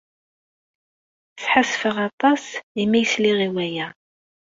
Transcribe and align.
Sḥassfeɣ 1.43 1.97
aṭas 2.07 2.43
imi 2.81 2.97
ay 2.99 3.05
sliɣ 3.11 3.37
i 3.47 3.49
waya. 3.53 3.87